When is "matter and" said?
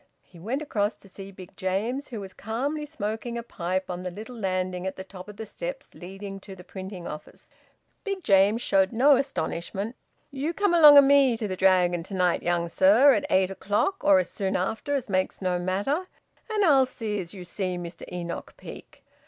15.59-16.65